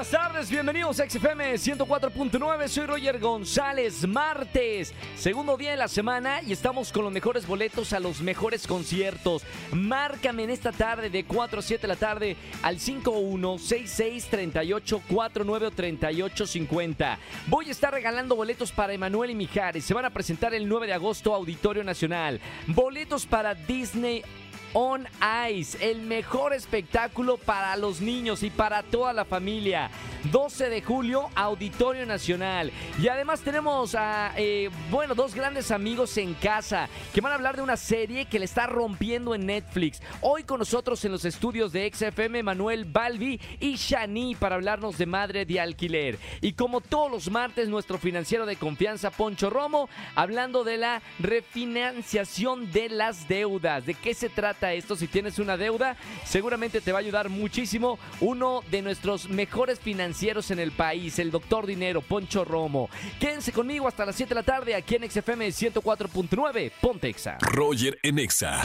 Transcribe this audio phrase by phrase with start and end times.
[0.00, 6.40] Buenas tardes, bienvenidos a XFM 104.9, soy Roger González, martes, segundo día de la semana
[6.40, 9.42] y estamos con los mejores boletos a los mejores conciertos.
[9.72, 17.18] Márcame en esta tarde de 4 a 7 de la tarde al 51663849 o 3850.
[17.48, 20.86] Voy a estar regalando boletos para Emanuel y Mijares, se van a presentar el 9
[20.86, 22.40] de agosto Auditorio Nacional.
[22.68, 24.24] Boletos para Disney
[24.72, 25.04] On
[25.50, 29.89] Ice, el mejor espectáculo para los niños y para toda la familia.
[30.30, 32.72] 12 de julio, Auditorio Nacional.
[33.00, 37.56] Y además tenemos a, eh, bueno, dos grandes amigos en casa que van a hablar
[37.56, 40.02] de una serie que le está rompiendo en Netflix.
[40.20, 45.06] Hoy con nosotros en los estudios de XFM, Manuel Balbi y Shani para hablarnos de
[45.06, 46.18] Madre de Alquiler.
[46.40, 52.70] Y como todos los martes, nuestro financiero de confianza, Poncho Romo, hablando de la refinanciación
[52.72, 53.86] de las deudas.
[53.86, 54.96] ¿De qué se trata esto?
[54.96, 60.50] Si tienes una deuda, seguramente te va a ayudar muchísimo uno de nuestros mejores financieros
[60.50, 62.88] en el país, el doctor Dinero, Poncho Romo.
[63.18, 67.38] Quédense conmigo hasta las 7 de la tarde aquí en XFM 104.9, Pontexa.
[67.40, 68.60] Roger en Exa.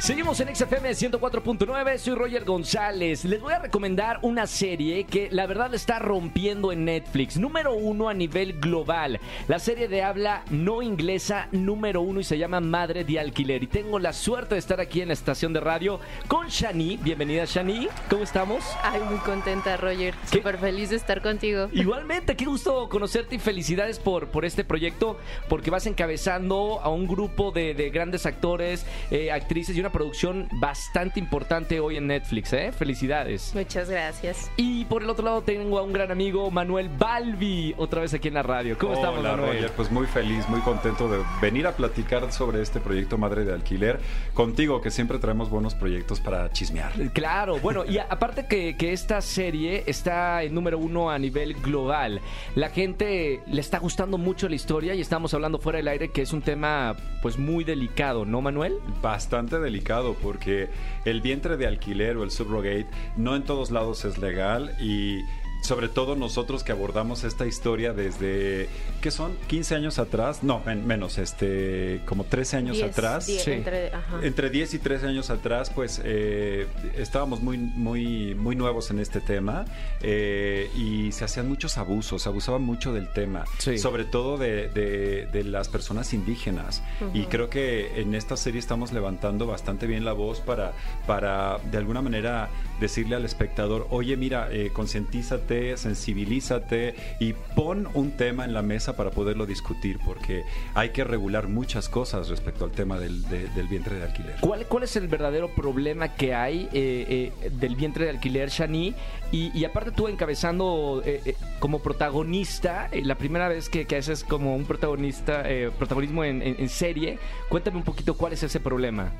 [0.00, 3.26] Seguimos en XFM 104.9, soy Roger González.
[3.26, 7.36] Les voy a recomendar una serie que la verdad está rompiendo en Netflix.
[7.36, 9.20] Número uno a nivel global.
[9.46, 13.62] La serie de habla no inglesa número uno y se llama Madre de Alquiler.
[13.62, 16.96] Y tengo la suerte de estar aquí en la estación de radio con Shani.
[16.96, 18.64] Bienvenida Shani, ¿cómo estamos?
[18.82, 20.14] Ay, muy contenta Roger.
[20.32, 21.68] Súper feliz de estar contigo.
[21.72, 25.18] Igualmente, qué gusto conocerte y felicidades por, por este proyecto
[25.50, 30.48] porque vas encabezando a un grupo de, de grandes actores, eh, actrices y una producción
[30.52, 32.72] bastante importante hoy en Netflix, ¿eh?
[32.72, 33.52] Felicidades.
[33.54, 34.50] Muchas gracias.
[34.56, 38.28] Y por el otro lado tengo a un gran amigo, Manuel Balbi, otra vez aquí
[38.28, 38.76] en la radio.
[38.78, 39.54] ¿Cómo estamos, Hola, Manuel?
[39.56, 43.52] Roger, pues muy feliz, muy contento de venir a platicar sobre este proyecto Madre de
[43.52, 44.00] Alquiler
[44.34, 46.92] contigo, que siempre traemos buenos proyectos para chismear.
[47.12, 51.54] Claro, bueno, y a- aparte que, que esta serie está en número uno a nivel
[51.54, 52.20] global,
[52.54, 56.22] la gente le está gustando mucho la historia y estamos hablando fuera del aire que
[56.22, 58.74] es un tema pues muy delicado, ¿no, Manuel?
[59.02, 59.79] Bastante delicado
[60.22, 60.68] porque
[61.04, 62.86] el vientre de alquiler o el subrogate
[63.16, 65.20] no en todos lados es legal y
[65.62, 68.68] sobre todo nosotros que abordamos esta historia desde,
[69.02, 69.36] ¿qué son?
[69.48, 70.42] ¿15 años atrás?
[70.42, 73.26] No, men- menos, este, como 13 años atrás.
[73.26, 73.38] Sí.
[73.50, 74.20] entre- ajá.
[74.22, 76.66] Entre 10 y 13 años atrás, pues eh,
[76.96, 79.64] estábamos muy, muy, muy nuevos en este tema
[80.02, 83.78] eh, y se hacían muchos abusos, se abusaba mucho del tema, Sí.
[83.78, 86.82] sobre todo de, de- de las personas indígenas.
[87.14, 90.72] Y creo que en esta serie estamos levantando bastante bien la voz para,
[91.06, 92.48] para de alguna manera
[92.80, 98.96] decirle al espectador, oye, mira, eh, concientízate, sensibilízate y pon un tema en la mesa
[98.96, 100.44] para poderlo discutir, porque
[100.74, 104.36] hay que regular muchas cosas respecto al tema del, de- del vientre de alquiler.
[104.40, 108.94] ¿Cuál, cuál es el verdadero problema que hay eh, eh, del vientre de alquiler, Shani?
[109.32, 113.96] Y, y aparte tú encabezando eh, eh, como protagonista, eh, la primera vez que, que
[113.96, 117.18] haces como un protagonista, eh, protagonismo en, en- en serie,
[117.48, 119.12] cuéntame un poquito cuál es ese problema.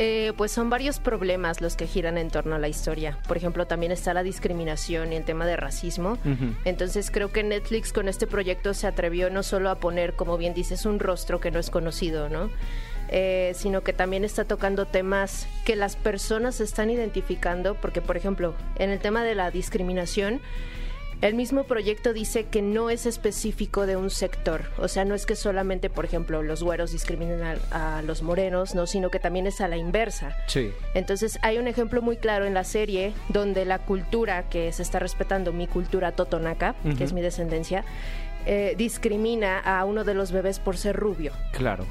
[0.00, 3.18] Eh, pues son varios problemas los que giran en torno a la historia.
[3.26, 6.18] Por ejemplo, también está la discriminación y el tema de racismo.
[6.64, 10.54] Entonces creo que Netflix con este proyecto se atrevió no solo a poner, como bien
[10.54, 12.48] dices, un rostro que no es conocido, ¿no?
[13.08, 18.54] Eh, sino que también está tocando temas que las personas están identificando, porque por ejemplo,
[18.76, 20.40] en el tema de la discriminación,
[21.20, 25.26] el mismo proyecto dice que no es específico de un sector, o sea, no es
[25.26, 29.46] que solamente, por ejemplo, los güeros discriminen a, a los morenos, no, sino que también
[29.46, 30.36] es a la inversa.
[30.46, 30.72] Sí.
[30.94, 34.98] Entonces hay un ejemplo muy claro en la serie donde la cultura que se está
[34.98, 37.84] respetando, mi cultura totonaca, que es mi descendencia,
[38.46, 41.32] eh, discrimina a uno de los bebés por ser rubio.
[41.52, 41.84] Claro.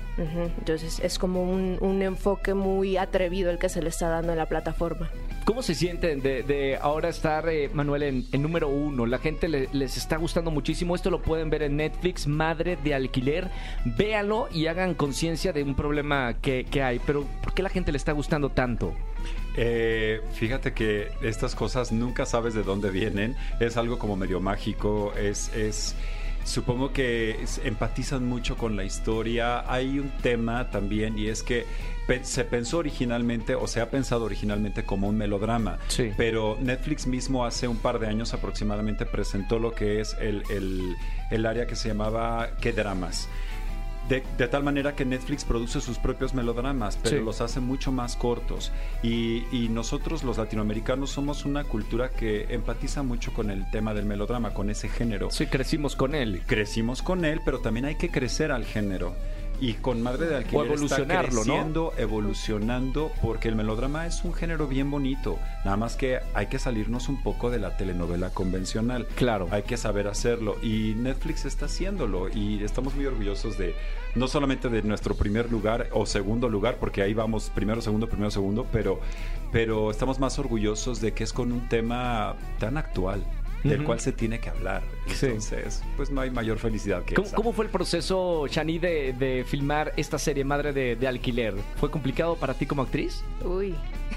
[0.57, 4.37] Entonces es como un, un enfoque muy atrevido el que se le está dando en
[4.37, 5.09] la plataforma.
[5.45, 9.05] ¿Cómo se sienten de, de ahora estar, eh, Manuel, en, en número uno?
[9.05, 10.93] La gente le- les está gustando muchísimo.
[10.93, 13.49] Esto lo pueden ver en Netflix, Madre de Alquiler.
[13.85, 16.99] Véanlo y hagan conciencia de un problema que, que hay.
[16.99, 18.93] Pero ¿por qué la gente le está gustando tanto?
[19.55, 23.35] Eh, fíjate que estas cosas nunca sabes de dónde vienen.
[23.61, 25.13] Es algo como medio mágico.
[25.17, 25.95] Es, es
[26.47, 29.71] supongo que empatizan mucho con la historia.
[29.71, 31.65] Hay un tema también y es que
[32.23, 35.77] se pensó originalmente o se ha pensado originalmente como un melodrama.
[35.89, 36.11] Sí.
[36.15, 40.95] Pero Netflix mismo hace un par de años aproximadamente presentó lo que es el, el-
[41.31, 43.27] el área que se llamaba ¿Qué dramas?
[44.09, 47.23] De, de tal manera que Netflix produce sus propios melodramas, pero Sí.
[47.23, 48.71] los hace mucho más cortos.
[49.03, 54.05] Y, y nosotros los latinoamericanos somos una cultura que empatiza mucho con el tema del
[54.05, 55.29] melodrama, con ese género.
[55.31, 56.41] Sí, crecimos con él.
[56.45, 59.13] Crecimos con él, pero también hay que crecer al género.
[59.59, 61.43] Y con Madre de Alquiler O evolucionarlo, está ¿no?
[61.43, 65.39] creciendo, evolucionando, porque el melodrama es un género bien bonito.
[65.65, 69.07] Nada más que hay que salirnos un poco de la telenovela convencional.
[69.15, 69.47] Claro.
[69.51, 70.55] Hay que saber hacerlo.
[70.61, 72.29] Y Netflix está haciéndolo.
[72.29, 73.75] Y estamos muy orgullosos de,
[74.15, 78.31] no solamente de nuestro primer lugar o segundo lugar, porque ahí vamos primero, segundo, primero,
[78.31, 78.99] segundo, pero,
[79.51, 83.23] pero estamos más orgullosos de que es con un tema tan actual.
[83.63, 84.81] Del cual se tiene que hablar.
[85.07, 85.25] Sí.
[85.25, 87.35] Entonces, pues no hay mayor felicidad que ¿Cómo, esa.
[87.35, 91.53] cómo fue el proceso, Shani, de, de filmar esta serie Madre de, de Alquiler?
[91.77, 93.23] ¿Fue complicado para ti como actriz?
[93.43, 93.75] Uy.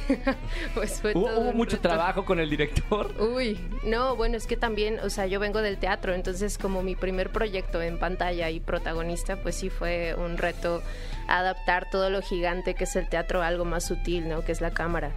[0.74, 1.88] pues fue ¿Hubo, todo hubo mucho reto.
[1.88, 3.12] trabajo con el director?
[3.20, 6.94] Uy, no, bueno, es que también, o sea, yo vengo del teatro, entonces como mi
[6.94, 10.82] primer proyecto en pantalla y protagonista, pues sí fue un reto
[11.38, 14.44] adaptar todo lo gigante que es el teatro a algo más sutil, ¿no?
[14.44, 15.12] Que es la cámara.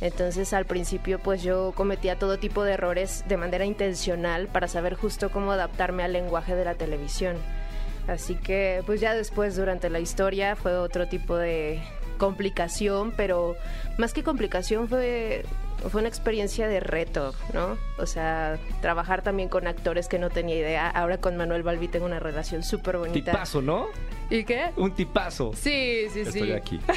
[0.00, 4.94] Entonces al principio pues yo cometía todo tipo de errores de manera intencional para saber
[4.94, 7.36] justo cómo adaptarme al lenguaje de la televisión.
[8.06, 11.82] Así que pues ya después durante la historia fue otro tipo de
[12.18, 13.56] complicación, pero
[13.98, 15.44] más que complicación fue,
[15.90, 17.76] fue una experiencia de reto, ¿no?
[17.96, 20.88] O sea, trabajar también con actores que no tenía idea.
[20.90, 23.32] Ahora con Manuel Balbi tengo una relación súper bonita.
[23.32, 23.86] Tipazo, ¿no?
[24.30, 24.70] ¿Y qué?
[24.76, 25.52] Un tipazo.
[25.54, 26.38] Sí, sí, sí.
[26.40, 26.80] Estoy aquí.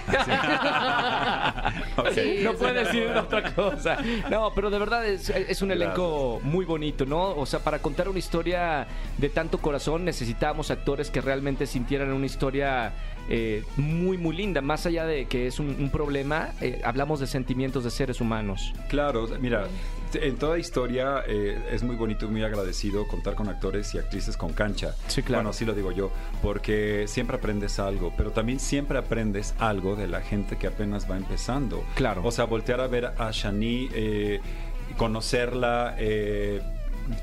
[2.14, 2.92] Sí, no puede verdad.
[2.92, 3.98] decir otra cosa.
[4.30, 7.30] No, pero de verdad es, es un elenco muy bonito, ¿no?
[7.36, 12.26] O sea, para contar una historia de tanto corazón necesitábamos actores que realmente sintieran una
[12.26, 12.94] historia
[13.30, 14.62] eh, muy, muy linda.
[14.62, 18.74] Más allá de que es un, un problema, eh, hablamos de sentimientos de seres humanos.
[18.90, 19.68] Claro, mira,
[20.14, 24.38] en toda historia eh, es muy bonito y muy agradecido contar con actores y actrices
[24.38, 24.96] con cancha.
[25.08, 25.40] Sí, claro.
[25.40, 26.12] Bueno, así lo digo yo,
[26.42, 31.18] porque siempre aprendes algo, pero también siempre aprendes algo de la gente que apenas va
[31.18, 31.84] empezando.
[31.96, 32.22] Claro.
[32.24, 34.40] O sea, voltear a ver a Shani, eh,
[34.98, 35.96] conocerla.
[35.98, 36.62] eh,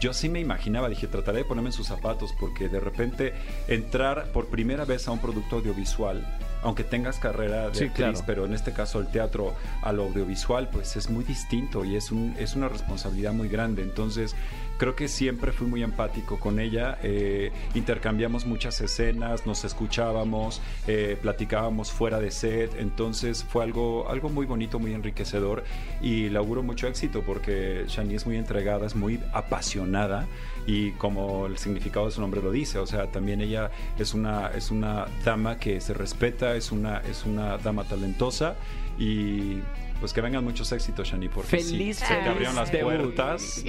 [0.01, 3.35] yo sí me imaginaba, dije, trataré de ponerme en sus zapatos porque de repente
[3.69, 6.25] entrar por primera vez a un producto audiovisual,
[6.65, 8.19] aunque tengas carrera de Sí, actriz, claro.
[8.27, 12.35] pero en este caso el teatro al audiovisual, pues es muy distinto y es, un,
[12.39, 13.83] es una responsabilidad muy grande.
[13.83, 14.35] Entonces,
[14.79, 16.99] creo que siempre fui muy empático con ella.
[17.03, 22.75] eh, intercambiamos muchas escenas, nos escuchábamos, eh, platicábamos fuera de set.
[22.79, 25.65] Entonces, fue algo, algo muy bonito, muy enriquecedor
[26.01, 30.27] y le auguro mucho éxito porque Shani es muy entregada, es muy apasionada
[30.67, 34.49] y como el significado de su nombre lo dice, o sea, también ella es una,
[34.49, 38.57] es una dama que se respeta, es una, es una dama talentosa
[38.99, 39.61] y
[40.01, 42.93] pues que vengan muchos éxitos, Shani, porque sí, Feliz, se te abrieron las debut.
[43.15, 43.65] puertas.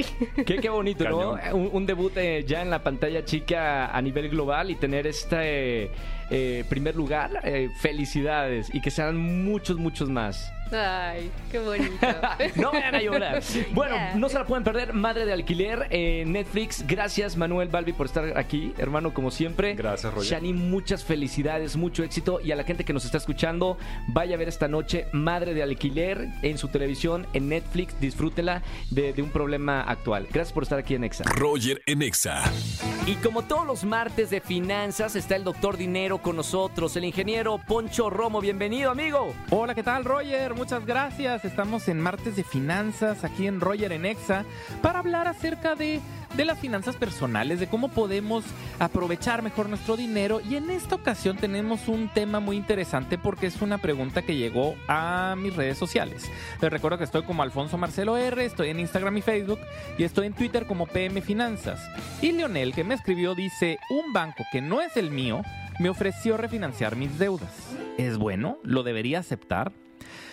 [0.45, 1.37] Qué, qué bonito, ¿no?
[1.53, 5.91] Un debut eh, ya en la pantalla chica a nivel global y tener este
[6.29, 7.39] eh, primer lugar.
[7.43, 10.51] eh, felicidades y que sean muchos, muchos más.
[10.71, 11.93] Ay, qué bonito.
[12.55, 13.41] no me van a llorar.
[13.73, 14.15] Bueno, Yeah.
[14.15, 14.93] no se la pueden perder.
[14.93, 16.85] Madre de alquiler en Netflix.
[16.87, 19.75] Gracias, Manuel Balbi, por estar aquí, hermano, como siempre.
[19.75, 20.31] Gracias, Roger.
[20.33, 22.39] Shani, muchas felicidades, mucho éxito.
[22.43, 23.77] Y a la gente que nos está escuchando,
[24.07, 27.99] vaya a ver esta noche Madre de alquiler en su televisión, en Netflix.
[27.99, 30.27] Disfrútela de, de un problema actual.
[30.31, 31.23] Gracias por estar aquí en Exa.
[31.25, 32.43] Roger en Exa.
[33.07, 37.59] Y como todos los martes de finanzas, está el doctor Dinero con nosotros, el ingeniero
[37.59, 38.41] Poncho Romo.
[38.41, 39.35] Bienvenido, amigo.
[39.51, 40.55] Hola, ¿qué tal, Roger?
[40.55, 41.45] Muchas gracias.
[41.45, 44.43] Estamos en martes de finanzas aquí en Roger en Exa
[44.81, 46.01] para hablar acerca de,
[46.35, 48.43] de las finanzas personales, de cómo podemos
[48.79, 50.41] aprovechar mejor nuestro dinero.
[50.41, 54.75] Y en esta ocasión tenemos un tema muy interesante porque es una pregunta que llegó
[54.87, 56.29] a mis redes sociales.
[56.61, 59.59] Les recuerdo que estoy como Alfonso Marcelo R, estoy en Instagram y Facebook
[59.97, 61.79] y estoy en Twitter como PM Finanzas.
[62.21, 65.41] Y Leonel, que me escribió, dice: Un banco que no es el mío
[65.79, 67.51] me ofreció refinanciar mis deudas.
[67.97, 68.59] ¿Es bueno?
[68.63, 69.71] ¿Lo debería aceptar?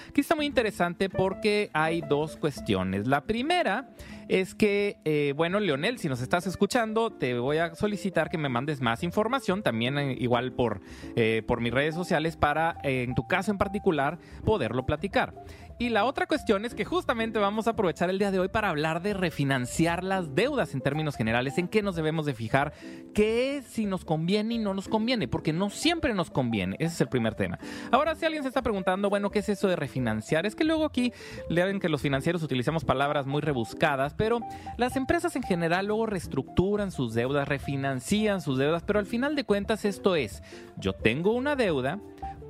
[0.08, 3.06] Aquí está muy interesante porque hay dos cuestiones.
[3.06, 3.88] La primera
[4.28, 8.48] es que, eh, bueno, Leonel, si nos estás escuchando, te voy a solicitar que me
[8.48, 10.80] mandes más información, también eh, igual por,
[11.16, 15.34] eh, por mis redes sociales, para, eh, en tu caso en particular, poderlo platicar.
[15.82, 18.68] Y la otra cuestión es que justamente vamos a aprovechar el día de hoy para
[18.68, 22.72] hablar de refinanciar las deudas en términos generales, en qué nos debemos de fijar,
[23.12, 26.76] qué si nos conviene y no nos conviene, porque no siempre nos conviene.
[26.78, 27.58] Ese es el primer tema.
[27.90, 30.46] Ahora, si alguien se está preguntando, bueno, ¿qué es eso de refinanciar?
[30.46, 31.12] Es que luego aquí
[31.48, 34.38] leen que los financieros utilizamos palabras muy rebuscadas, pero
[34.78, 39.42] las empresas en general luego reestructuran sus deudas, refinancian sus deudas, pero al final de
[39.42, 40.44] cuentas esto es,
[40.76, 41.98] yo tengo una deuda,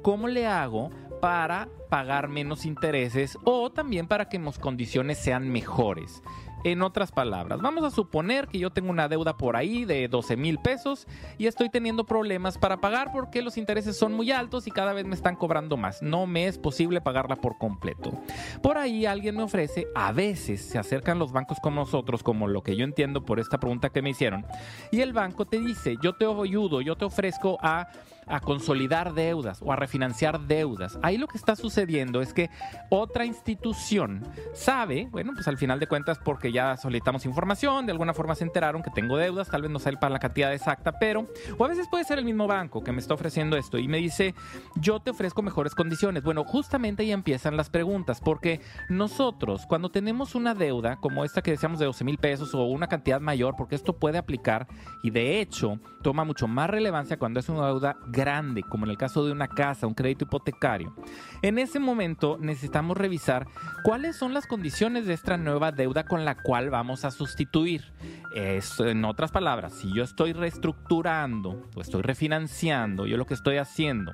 [0.03, 0.91] ¿cómo le hago
[1.23, 6.21] para pagar menos intereses o también para que mis condiciones sean mejores?
[6.65, 10.37] En otras palabras, vamos a suponer que yo tengo una deuda por ahí de 12
[10.37, 11.07] mil pesos
[11.39, 15.05] y estoy teniendo problemas para pagar porque los intereses son muy altos y cada vez
[15.05, 16.03] me están cobrando más.
[16.03, 18.13] No me es posible pagarla por completo.
[18.61, 22.63] Por ahí alguien me ofrece, a veces se acercan los bancos con nosotros, como lo
[22.63, 24.45] que yo entiendo por esta pregunta que me hicieron,
[24.91, 27.89] y el banco te dice, yo te ayudo, yo te ofrezco a
[28.27, 30.99] a consolidar deudas o a refinanciar deudas.
[31.03, 32.51] Ahí lo que está sucediendo es que
[32.91, 38.15] otra institución sabe, bueno, pues al final de cuentas porque ya solicitamos información, de alguna
[38.15, 41.27] forma se enteraron que tengo deudas, tal vez no para la cantidad exacta, pero,
[41.59, 43.99] o a veces puede ser el mismo banco que me está ofreciendo esto y me
[43.99, 44.35] dice,
[44.77, 46.23] yo te ofrezco mejores condiciones.
[46.23, 51.51] Bueno, justamente ahí empiezan las preguntas, porque nosotros cuando tenemos una deuda como esta que
[51.51, 54.67] decíamos de 12 mil pesos o una cantidad mayor, porque esto puede aplicar
[55.03, 58.99] y de hecho toma mucho más relevancia cuando es una deuda grande, como en el
[58.99, 60.95] caso de una casa, un crédito hipotecario.
[61.41, 63.47] En ese momento necesitamos revisar
[63.83, 67.93] cuáles son las condiciones de esta nueva deuda con la cual vamos a sustituir.
[68.35, 73.57] Es, en otras palabras, si yo estoy reestructurando o estoy refinanciando, yo lo que estoy
[73.57, 74.13] haciendo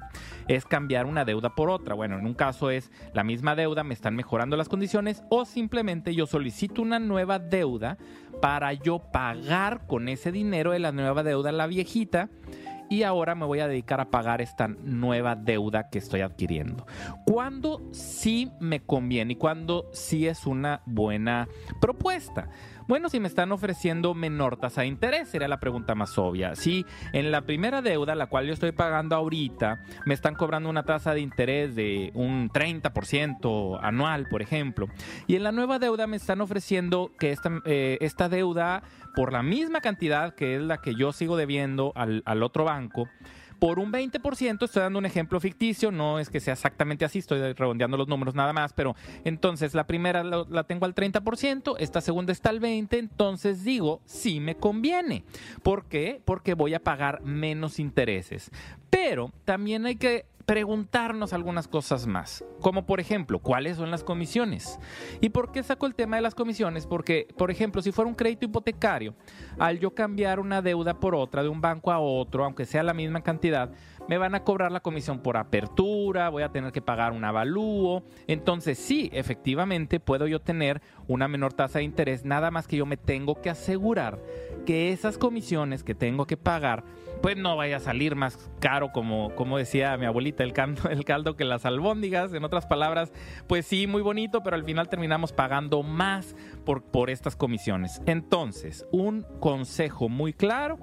[0.49, 1.95] es cambiar una deuda por otra.
[1.95, 6.15] Bueno, en un caso es la misma deuda, me están mejorando las condiciones o simplemente
[6.15, 7.99] yo solicito una nueva deuda
[8.41, 12.29] para yo pagar con ese dinero de la nueva deuda la viejita
[12.89, 16.87] y ahora me voy a dedicar a pagar esta nueva deuda que estoy adquiriendo.
[17.27, 21.49] ¿Cuándo sí me conviene y cuándo sí es una buena
[21.81, 22.49] propuesta?
[22.89, 26.55] Bueno, si me están ofreciendo menor tasa de interés, sería la pregunta más obvia.
[26.55, 30.85] Si en la primera deuda, la cual yo estoy pagando ahorita, me están cobrando una
[30.85, 34.89] tasa de interés de un 30% anual, por ejemplo,
[35.27, 38.83] y en la nueva deuda me están ofreciendo que esta, eh, esta deuda,
[39.15, 43.07] por la misma cantidad que es la que yo sigo debiendo al otro banco,
[43.59, 47.53] por un 20%, estoy dando un ejemplo ficticio, no es que sea exactamente así, estoy
[47.53, 52.33] redondeando los números nada más, pero entonces la primera la, tengo al 30%, esta segunda
[52.33, 55.25] está al 20%, entonces digo, sí me conviene.
[55.63, 56.21] ¿Por qué?
[56.25, 58.51] Porque voy a pagar menos intereses.
[58.91, 64.81] Pero también hay que preguntarnos algunas cosas más, como por ejemplo, ¿cuáles son las comisiones?
[65.21, 66.87] ¿Y por qué saco el tema de las comisiones?
[66.87, 69.15] Porque, por ejemplo, si fuera un crédito hipotecario,
[69.59, 72.95] al yo cambiar una deuda por otra de un banco a otro, aunque sea la
[72.95, 73.71] misma cantidad,
[74.09, 78.05] me van a cobrar la comisión por apertura, voy a tener que pagar un avalúo.
[78.27, 82.87] Entonces, sí, efectivamente puedo yo tener una menor tasa de interés, nada más que yo
[82.87, 84.19] me tengo que asegurar
[84.65, 86.85] que esas comisiones que tengo que pagar
[87.21, 91.05] pues no vaya a salir más caro como, como decía mi abuelita, el caldo, el
[91.05, 92.33] caldo que las albóndigas.
[92.33, 93.13] En otras palabras,
[93.47, 96.35] pues sí, muy bonito, pero al final terminamos pagando más
[96.65, 98.01] por, por estas comisiones.
[98.07, 100.79] Entonces, un consejo muy claro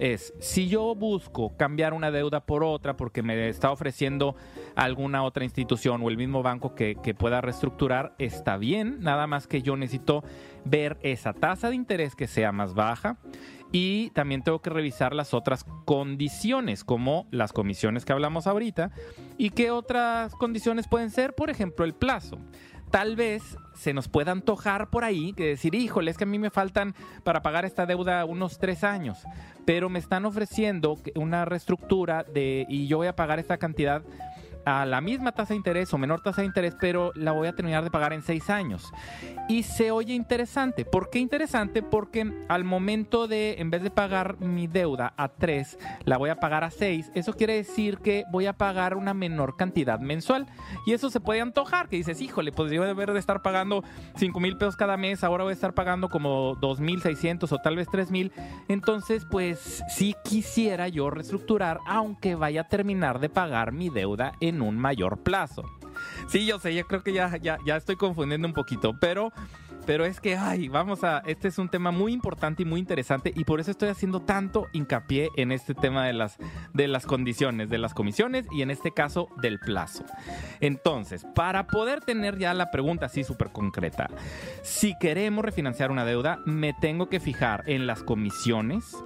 [0.00, 4.34] es, si yo busco cambiar una deuda por otra porque me está ofreciendo
[4.74, 9.60] alguna otra institución o el mismo banco que, pueda reestructurar, está bien, nada más que
[9.60, 10.24] yo necesito
[10.64, 13.18] ver esa tasa de interés que sea más baja
[13.72, 18.90] y también tengo que revisar las otras condiciones, como las comisiones que hablamos ahorita.
[19.36, 21.34] ¿Y qué otras condiciones pueden ser?
[21.34, 22.38] Por ejemplo, el plazo.
[22.90, 26.38] Tal vez se nos pueda antojar por ahí que decir, híjole, es que a mí
[26.38, 29.18] me faltan para pagar esta deuda unos tres años,
[29.64, 34.02] pero me están ofreciendo una reestructura de, y yo voy a pagar esta cantidad
[34.64, 37.54] a la misma tasa de interés o menor tasa de interés, pero la voy a
[37.54, 38.92] terminar de pagar en seis años.
[39.48, 40.84] Y se oye interesante.
[40.84, 41.82] ¿Por qué interesante?
[41.82, 46.40] Porque al momento de, en vez de pagar mi deuda a tres, la voy a
[46.40, 47.10] pagar a seis.
[47.14, 50.46] Eso quiere decir que voy a pagar una menor cantidad mensual.
[50.86, 53.82] Y eso se puede antojar, que dices, híjole, pues yo deber de estar pagando
[54.16, 57.58] cinco mil pesos cada mes, ahora voy a estar pagando como dos mil seiscientos o
[57.58, 58.32] tal vez tres mil.
[58.68, 64.49] Entonces, pues sí quisiera yo reestructurar, aunque vaya a terminar de pagar mi deuda en
[64.50, 65.64] en un mayor plazo.
[66.28, 69.32] Sí, yo sé, yo creo que ya, ya, ya estoy confundiendo un poquito, pero
[69.86, 73.32] pero es que, ay, vamos a, este es un tema muy importante y muy interesante
[73.34, 76.36] y por eso estoy haciendo tanto hincapié en este tema de las,
[76.72, 80.04] de las condiciones, de las comisiones y en este caso del plazo.
[80.60, 84.08] Entonces, para poder tener ya la pregunta así súper concreta,
[84.62, 88.96] si queremos refinanciar una deuda, me tengo que fijar en las comisiones,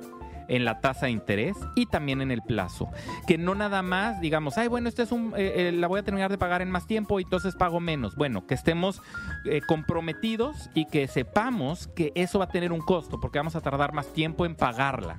[0.48, 2.88] en la tasa de interés y también en el plazo.
[3.26, 6.02] Que no nada más digamos, ay, bueno, este es un, eh, eh, la voy a
[6.02, 8.16] terminar de pagar en más tiempo y entonces pago menos.
[8.16, 9.02] Bueno, que estemos
[9.44, 13.60] eh, comprometidos y que sepamos que eso va a tener un costo porque vamos a
[13.60, 15.18] tardar más tiempo en pagarla.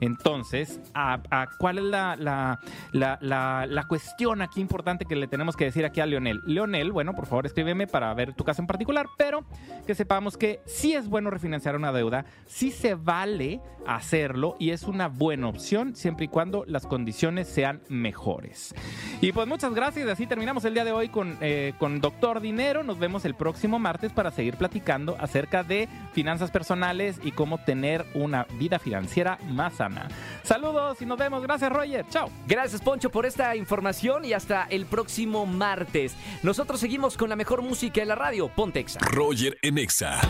[0.00, 2.60] Entonces, ¿a, cuál es la, la,
[2.92, 6.40] la, la, cuestión aquí importante que le tenemos que decir aquí a Leonel?
[6.46, 9.44] Leonel, bueno, por favor escríbeme para ver tu caso en particular, pero
[9.86, 14.84] que sepamos que sí es bueno refinanciar una deuda, sí se vale hacerlo y es
[14.84, 18.74] una buena opción siempre y cuando las condiciones sean mejores.
[19.20, 22.84] Y pues muchas gracias, así terminamos el día de hoy con, eh, con Doctor Dinero.
[22.84, 28.04] Nos vemos el próximo martes para seguir platicando acerca de finanzas personales y cómo tener
[28.14, 30.08] una vida financiera más sana.
[30.42, 31.42] Saludos y nos vemos.
[31.42, 32.04] Gracias, Roger.
[32.10, 32.30] Chao.
[32.46, 36.14] Gracias, Poncho, por esta información y hasta el próximo martes.
[36.42, 39.00] Nosotros seguimos con la mejor música de la radio, Pontexa.
[39.00, 40.20] Roger en Exa.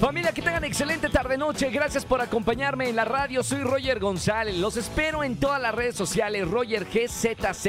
[0.00, 1.70] Familia, que tengan excelente tarde-noche.
[1.70, 3.42] Gracias por acompañarme en la radio.
[3.42, 4.56] Soy Roger González.
[4.56, 6.48] Los espero en todas las redes sociales.
[6.48, 7.66] Roger GZZ.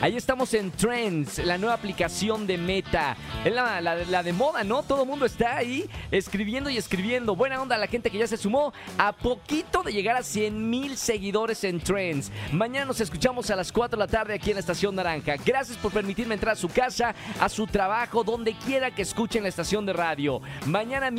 [0.00, 3.16] Ahí estamos en Trends, la nueva aplicación de Meta.
[3.44, 4.84] Es la, de moda, ¿no?
[4.84, 7.34] Todo el mundo está ahí escribiendo y escribiendo.
[7.34, 10.96] Buena onda la gente que ya se sumó a poquito de llegar a 100 mil
[10.96, 12.30] seguidores en Trends.
[12.52, 15.34] Mañana nos escuchamos a las 4 de la tarde aquí en la Estación Naranja.
[15.44, 19.48] Gracias por permitirme entrar a su casa, a su trabajo, donde quiera que escuchen la
[19.48, 20.40] estación de radio.
[20.66, 21.10] Mañana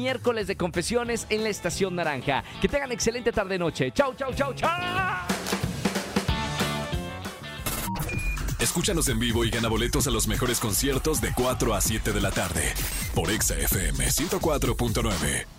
[0.45, 2.43] de confesiones en la Estación Naranja.
[2.61, 3.91] Que tengan excelente tarde-noche.
[3.91, 4.69] Chau, chau, chau, chau.
[8.59, 12.21] Escúchanos en vivo y gana boletos a los mejores conciertos de 4 a 7 de
[12.21, 12.73] la tarde
[13.15, 15.56] por Exa FM 104.9.